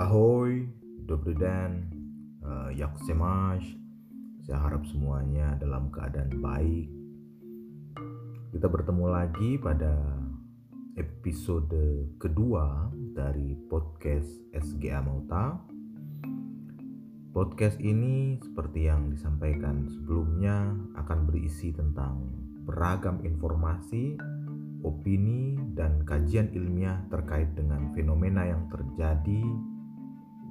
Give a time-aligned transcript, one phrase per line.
[0.00, 0.64] Ahoy,
[1.04, 1.92] Dobry Dan,
[2.40, 3.76] uh, Jak Semash.
[4.40, 6.88] Saya harap semuanya dalam keadaan baik.
[8.56, 9.92] Kita bertemu lagi pada
[10.96, 15.60] episode kedua dari podcast SGA Mauta.
[17.36, 22.32] Podcast ini seperti yang disampaikan sebelumnya akan berisi tentang
[22.64, 24.16] beragam informasi,
[24.82, 29.42] opini, dan kajian ilmiah terkait dengan fenomena yang terjadi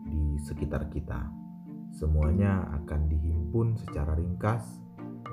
[0.08, 1.30] di sekitar kita.
[1.91, 4.63] Semuanya akan dihimpun secara ringkas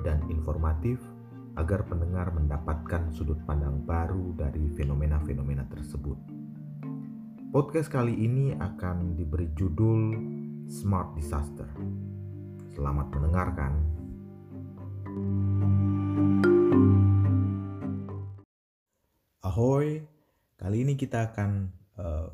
[0.03, 0.99] dan informatif
[1.55, 6.15] agar pendengar mendapatkan sudut pandang baru dari fenomena-fenomena tersebut.
[7.49, 10.13] Podcast kali ini akan diberi judul
[10.69, 11.65] Smart Disaster.
[12.77, 13.73] Selamat mendengarkan.
[19.49, 20.05] Ahoy,
[20.61, 22.29] kali ini kita akan uh,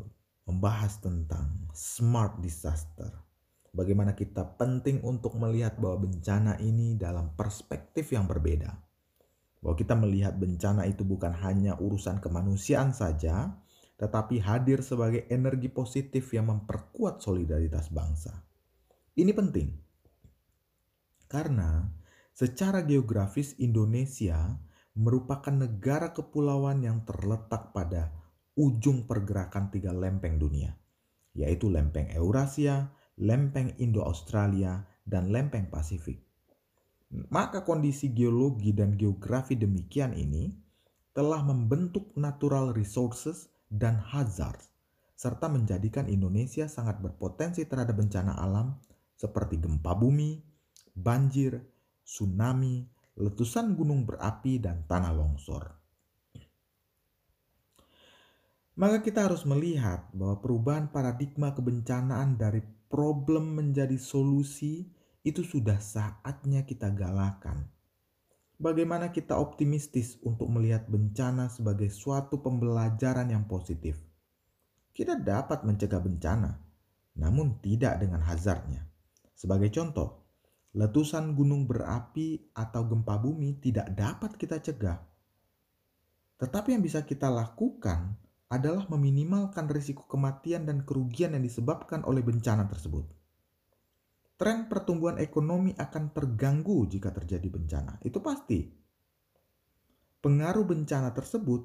[0.52, 3.08] membahas tentang smart disaster.
[3.72, 8.68] Bagaimana kita penting untuk melihat bahwa bencana ini dalam perspektif yang berbeda.
[9.64, 13.64] Bahwa kita melihat bencana itu bukan hanya urusan kemanusiaan saja,
[13.96, 18.44] tetapi hadir sebagai energi positif yang memperkuat solidaritas bangsa.
[19.16, 19.72] Ini penting
[21.32, 21.88] karena
[22.36, 24.60] secara geografis Indonesia
[24.96, 28.16] merupakan negara kepulauan yang terletak pada
[28.56, 30.72] ujung pergerakan tiga lempeng dunia,
[31.36, 36.24] yaitu lempeng Eurasia, lempeng Indo-Australia, dan lempeng Pasifik.
[37.30, 40.52] Maka kondisi geologi dan geografi demikian ini
[41.16, 44.60] telah membentuk natural resources dan hazard,
[45.16, 48.80] serta menjadikan Indonesia sangat berpotensi terhadap bencana alam
[49.16, 50.44] seperti gempa bumi,
[50.92, 51.64] banjir,
[52.04, 55.64] tsunami, letusan gunung berapi, dan tanah longsor.
[58.76, 62.60] Maka kita harus melihat bahwa perubahan paradigma kebencanaan dari
[62.92, 64.84] problem menjadi solusi
[65.24, 67.72] itu sudah saatnya kita galakan.
[68.60, 74.00] Bagaimana kita optimistis untuk melihat bencana sebagai suatu pembelajaran yang positif?
[74.96, 76.52] Kita dapat mencegah bencana,
[77.20, 78.88] namun tidak dengan hazardnya.
[79.36, 80.25] Sebagai contoh,
[80.76, 85.00] letusan gunung berapi atau gempa bumi tidak dapat kita cegah.
[86.36, 88.20] Tetapi yang bisa kita lakukan
[88.52, 93.08] adalah meminimalkan risiko kematian dan kerugian yang disebabkan oleh bencana tersebut.
[94.36, 98.68] Tren pertumbuhan ekonomi akan terganggu jika terjadi bencana, itu pasti.
[100.20, 101.64] Pengaruh bencana tersebut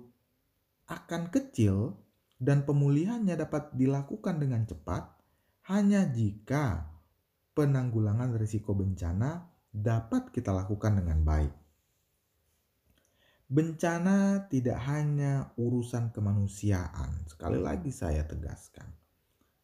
[0.87, 1.99] akan kecil
[2.39, 5.03] dan pemulihannya dapat dilakukan dengan cepat
[5.67, 6.90] hanya jika
[7.55, 11.55] penanggulangan risiko bencana dapat kita lakukan dengan baik.
[13.51, 18.87] Bencana tidak hanya urusan kemanusiaan, sekali lagi saya tegaskan.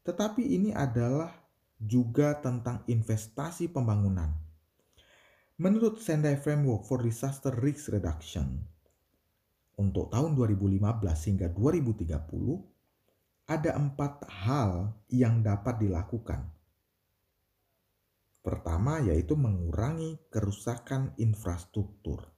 [0.02, 1.30] Tetapi ini adalah
[1.78, 4.34] juga tentang investasi pembangunan.
[5.62, 8.58] Menurut Sendai Framework for Disaster Risk Reduction,
[9.76, 12.16] untuk tahun 2015 hingga 2030,
[13.46, 16.56] ada empat hal yang dapat dilakukan.
[18.46, 22.30] Pertama yaitu mengurangi kerusakan infrastruktur.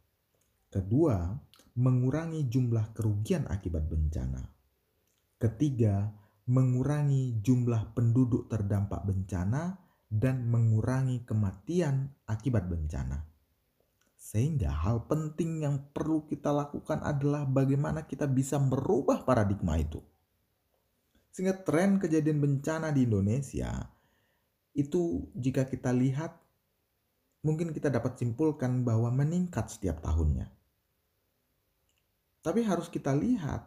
[0.73, 1.37] Kedua,
[1.77, 4.41] mengurangi jumlah kerugian akibat bencana.
[5.37, 6.09] Ketiga,
[6.49, 9.77] mengurangi jumlah penduduk terdampak bencana
[10.09, 13.29] dan mengurangi kematian akibat bencana.
[14.17, 20.01] Sehingga hal penting yang perlu kita lakukan adalah bagaimana kita bisa merubah paradigma itu.
[21.37, 23.98] Sehingga tren kejadian bencana di Indonesia
[24.79, 26.39] itu jika kita lihat
[27.43, 30.47] mungkin kita dapat simpulkan bahwa meningkat setiap tahunnya.
[32.39, 33.67] Tapi harus kita lihat,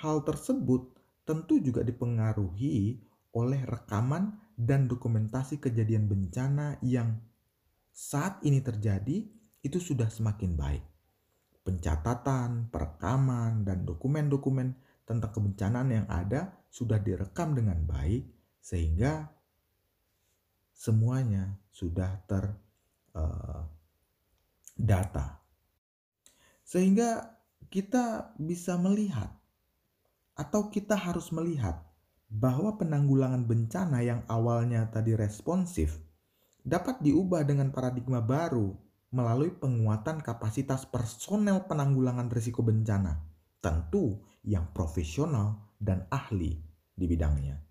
[0.00, 0.96] hal tersebut
[1.28, 3.04] tentu juga dipengaruhi
[3.36, 7.20] oleh rekaman dan dokumentasi kejadian bencana yang
[7.92, 9.28] saat ini terjadi
[9.60, 10.84] itu sudah semakin baik.
[11.60, 14.72] Pencatatan, perekaman, dan dokumen-dokumen
[15.04, 18.26] tentang kebencanaan yang ada sudah direkam dengan baik
[18.62, 19.35] sehingga
[20.76, 22.60] semuanya sudah terdata.
[25.24, 25.32] Uh,
[26.68, 27.40] sehingga
[27.72, 29.32] kita bisa melihat
[30.36, 31.80] atau kita harus melihat
[32.28, 35.96] bahwa penanggulangan bencana yang awalnya tadi responsif
[36.60, 38.74] dapat diubah dengan paradigma baru
[39.14, 43.22] melalui penguatan kapasitas personel penanggulangan risiko bencana,
[43.62, 46.58] tentu yang profesional dan ahli
[46.92, 47.65] di bidangnya.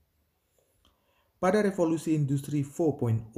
[1.45, 3.30] Pada revolusi industri 4.0,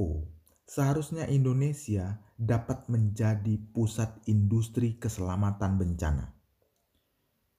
[0.64, 6.32] seharusnya Indonesia dapat menjadi pusat industri keselamatan bencana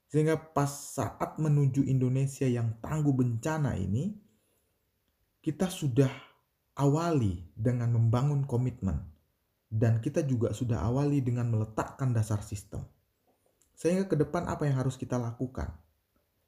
[0.09, 4.09] Sehingga pas saat menuju Indonesia yang tangguh bencana ini,
[5.37, 6.09] kita sudah
[6.81, 9.05] awali dengan membangun komitmen
[9.69, 12.89] dan kita juga sudah awali dengan meletakkan dasar sistem.
[13.77, 15.77] Sehingga ke depan apa yang harus kita lakukan?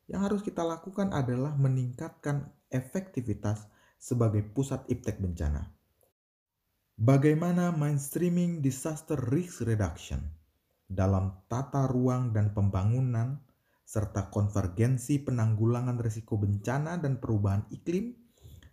[0.10, 3.70] Yang harus kita lakukan adalah meningkatkan efektivitas
[4.02, 5.70] sebagai pusat iptek bencana.
[6.98, 10.26] Bagaimana mainstreaming disaster risk reduction
[10.90, 13.38] dalam tata ruang dan pembangunan
[13.86, 18.18] serta konvergensi penanggulangan risiko bencana dan perubahan iklim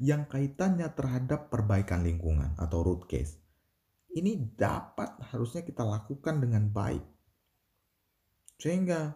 [0.00, 3.36] yang kaitannya terhadap perbaikan lingkungan atau root case
[4.18, 7.04] ini dapat harusnya kita lakukan dengan baik.
[8.58, 9.14] Sehingga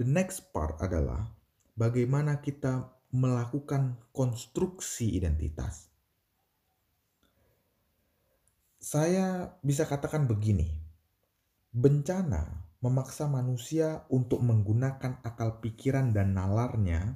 [0.00, 1.30] the next part adalah
[1.78, 5.86] bagaimana kita melakukan konstruksi identitas.
[8.82, 10.66] Saya bisa katakan begini,
[11.70, 17.14] bencana memaksa manusia untuk menggunakan akal pikiran dan nalarnya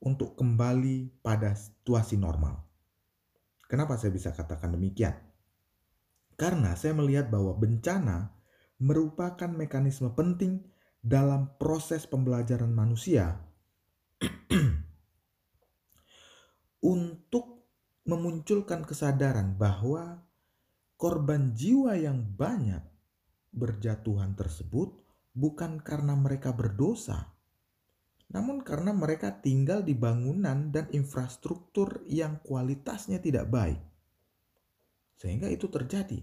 [0.00, 2.64] untuk kembali pada situasi normal.
[3.68, 5.20] Kenapa saya bisa katakan demikian?
[6.40, 8.32] Karena saya melihat bahwa bencana
[8.80, 10.64] merupakan mekanisme penting
[11.04, 13.46] dalam proses pembelajaran manusia
[16.86, 17.66] untuk
[18.06, 20.22] memunculkan kesadaran bahwa
[20.94, 22.82] korban jiwa yang banyak
[23.50, 24.94] berjatuhan tersebut
[25.34, 27.34] bukan karena mereka berdosa,
[28.30, 33.82] namun karena mereka tinggal di bangunan dan infrastruktur yang kualitasnya tidak baik
[35.16, 36.20] sehingga itu terjadi.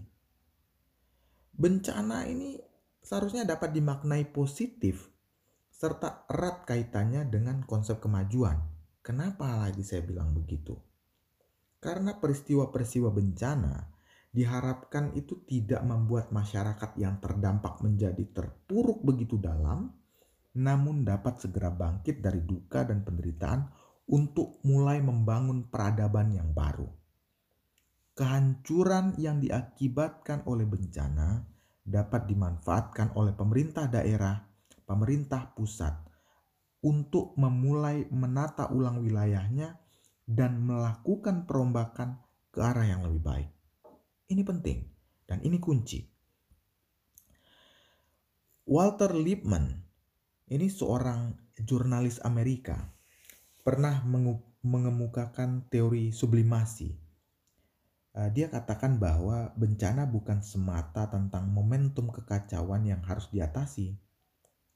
[1.54, 2.58] Bencana ini
[3.02, 5.10] seharusnya dapat dimaknai positif
[5.74, 8.62] serta erat kaitannya dengan konsep kemajuan.
[9.04, 10.78] Kenapa lagi saya bilang begitu?
[11.84, 13.92] Karena peristiwa-peristiwa bencana
[14.32, 19.92] diharapkan itu tidak membuat masyarakat yang terdampak menjadi terpuruk begitu dalam,
[20.56, 23.68] namun dapat segera bangkit dari duka dan penderitaan
[24.08, 26.88] untuk mulai membangun peradaban yang baru.
[28.16, 31.44] Kehancuran yang diakibatkan oleh bencana
[31.84, 34.40] dapat dimanfaatkan oleh pemerintah daerah,
[34.88, 36.00] pemerintah pusat
[36.80, 39.83] untuk memulai menata ulang wilayahnya
[40.24, 43.50] dan melakukan perombakan ke arah yang lebih baik.
[44.32, 44.78] Ini penting
[45.28, 46.00] dan ini kunci.
[48.64, 49.84] Walter Lippmann
[50.48, 52.92] ini seorang jurnalis Amerika
[53.60, 54.00] pernah
[54.64, 57.04] mengemukakan teori sublimasi
[58.14, 63.98] uh, dia katakan bahwa bencana bukan semata tentang momentum kekacauan yang harus diatasi.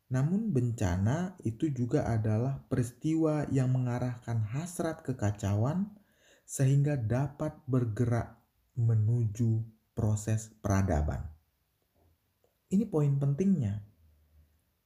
[0.08, 5.92] Namun bencana itu juga adalah peristiwa yang mengarahkan hasrat kekacauan
[6.48, 8.40] sehingga dapat bergerak
[8.72, 9.60] menuju
[9.92, 11.28] proses peradaban.
[12.72, 13.84] Ini poin pentingnya.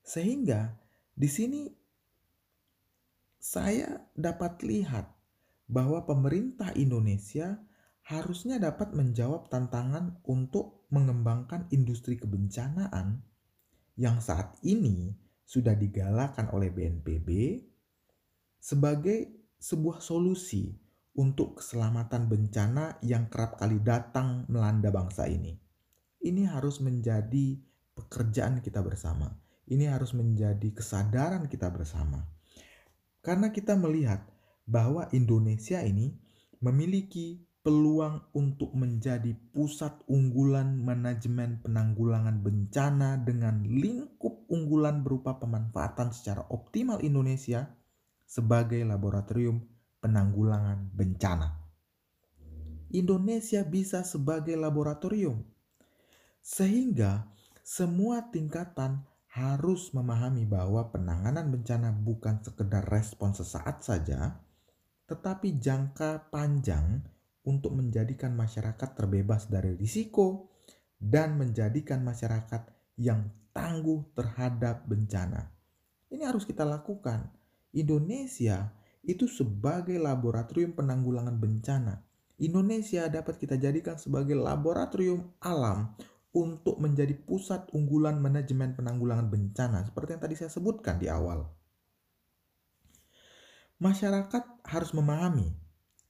[0.02, 0.74] Sehingga
[1.14, 1.70] di sini
[3.38, 5.06] saya dapat lihat
[5.70, 7.62] bahwa pemerintah Indonesia
[8.02, 13.22] harusnya dapat menjawab tantangan untuk mengembangkan industri kebencanaan
[13.96, 15.12] yang saat ini
[15.44, 17.28] sudah digalakan oleh BNPB
[18.56, 20.72] sebagai sebuah solusi
[21.12, 25.52] untuk keselamatan bencana yang kerap kali datang melanda bangsa ini.
[26.22, 27.60] Ini harus menjadi
[27.92, 29.28] pekerjaan kita bersama.
[29.68, 32.24] Ini harus menjadi kesadaran kita bersama.
[33.20, 34.24] Karena kita melihat
[34.64, 36.16] bahwa Indonesia ini
[36.62, 46.42] memiliki peluang untuk menjadi pusat unggulan manajemen penanggulangan bencana dengan lingkup unggulan berupa pemanfaatan secara
[46.50, 47.70] optimal Indonesia
[48.26, 49.62] sebagai laboratorium
[50.02, 51.62] penanggulangan bencana.
[52.92, 55.46] Indonesia bisa sebagai laboratorium,
[56.42, 57.30] sehingga
[57.62, 64.42] semua tingkatan harus memahami bahwa penanganan bencana bukan sekedar respon sesaat saja,
[65.08, 67.00] tetapi jangka panjang
[67.42, 70.52] untuk menjadikan masyarakat terbebas dari risiko
[71.02, 75.50] dan menjadikan masyarakat yang tangguh terhadap bencana.
[76.12, 77.26] Ini harus kita lakukan.
[77.74, 78.70] Indonesia
[79.02, 81.94] itu sebagai laboratorium penanggulangan bencana.
[82.38, 85.94] Indonesia dapat kita jadikan sebagai laboratorium alam
[86.32, 91.44] untuk menjadi pusat unggulan manajemen penanggulangan bencana seperti yang tadi saya sebutkan di awal.
[93.82, 95.61] Masyarakat harus memahami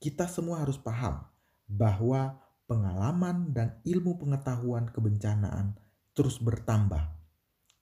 [0.02, 1.22] kita semua harus paham
[1.70, 5.78] bahwa pengalaman dan ilmu pengetahuan kebencanaan
[6.10, 7.14] terus bertambah.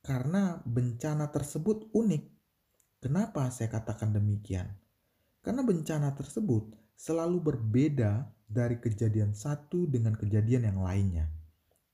[0.04, 2.24] Karena bencana tersebut unik.
[3.00, 4.68] Kenapa saya katakan demikian?
[5.40, 11.32] Karena bencana tersebut selalu berbeda dari kejadian satu dengan kejadian yang lainnya.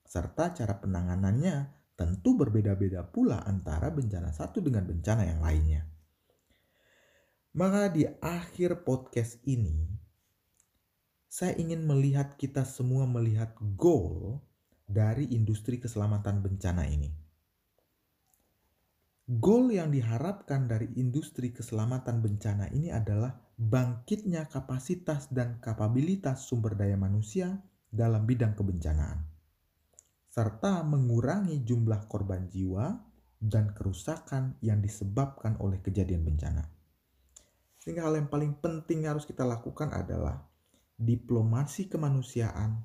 [0.03, 5.83] Serta cara penanganannya tentu berbeda-beda pula antara bencana satu dengan bencana yang lainnya.
[7.57, 9.96] Maka di akhir podcast ini,
[11.37, 14.41] saya ingin melihat kita semua melihat goal
[14.89, 17.13] dari industri keselamatan bencana ini.
[19.29, 26.97] Goal yang diharapkan dari industri keselamatan bencana ini adalah bangkitnya kapasitas dan kapabilitas sumber daya
[26.97, 27.61] manusia
[27.93, 29.21] dalam bidang kebencanaan,
[30.33, 32.97] serta mengurangi jumlah korban jiwa
[33.45, 36.65] dan kerusakan yang disebabkan oleh kejadian bencana.
[37.77, 40.56] Sehingga hal yang paling penting yang harus kita lakukan adalah
[40.97, 42.81] diplomasi kemanusiaan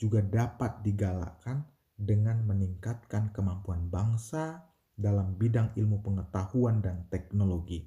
[0.00, 1.64] juga dapat digalakkan
[2.00, 4.64] dengan meningkatkan kemampuan bangsa
[4.96, 7.84] dalam bidang ilmu pengetahuan dan teknologi.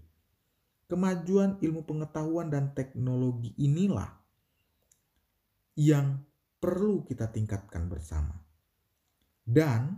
[0.86, 4.14] Kemajuan ilmu pengetahuan dan teknologi inilah
[5.74, 6.22] yang
[6.62, 8.38] perlu kita tingkatkan bersama.
[9.42, 9.98] Dan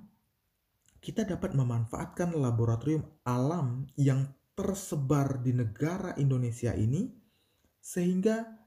[1.03, 7.11] kita dapat memanfaatkan laboratorium alam yang tersebar di negara Indonesia ini
[7.83, 8.64] sehingga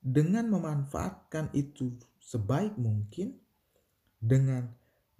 [0.00, 1.92] dengan memanfaatkan itu
[2.24, 3.36] sebaik mungkin
[4.16, 4.68] dengan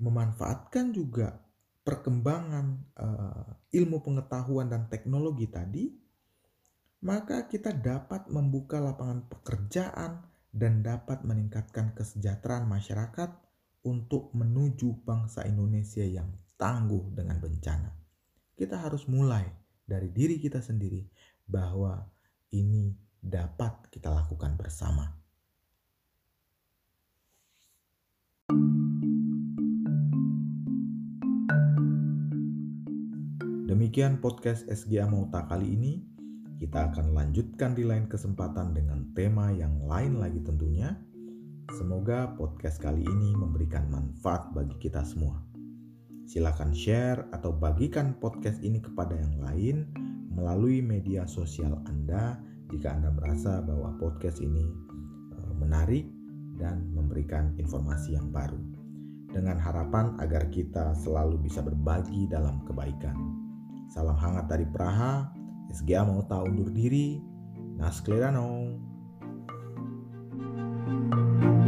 [0.00, 1.36] memanfaatkan juga
[1.84, 5.92] perkembangan uh, ilmu pengetahuan dan teknologi tadi,
[7.04, 13.30] maka kita dapat membuka lapangan pekerjaan dan dapat meningkatkan kesejahteraan masyarakat
[13.84, 16.28] untuk menuju bangsa Indonesia yang
[16.60, 17.96] tangguh dengan bencana.
[18.52, 19.48] Kita harus mulai
[19.88, 21.08] dari diri kita sendiri
[21.48, 22.04] bahwa
[22.52, 25.20] ini dapat kita lakukan bersama.
[33.70, 36.02] Demikian podcast SGA Mauta kali ini.
[36.60, 40.92] Kita akan lanjutkan di lain kesempatan dengan tema yang lain lagi tentunya.
[41.78, 45.38] Semoga podcast kali ini memberikan manfaat bagi kita semua.
[46.26, 49.76] Silakan share atau bagikan podcast ini kepada yang lain
[50.34, 52.38] melalui media sosial Anda
[52.70, 54.64] jika Anda merasa bahwa podcast ini
[55.34, 56.06] eh, menarik
[56.56, 58.58] dan memberikan informasi yang baru.
[59.30, 63.14] Dengan harapan agar kita selalu bisa berbagi dalam kebaikan.
[63.90, 65.30] Salam hangat dari Praha.
[65.70, 67.22] SGA mau tahu undur diri.
[67.78, 68.90] Nasklerano.
[70.90, 71.59] thank you